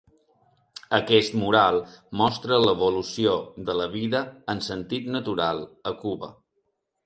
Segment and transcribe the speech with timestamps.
[0.97, 1.77] Aquest mural
[2.23, 3.37] mostra l'evolució
[3.69, 4.25] de la vida
[4.57, 6.35] en sentit natural a Cuba.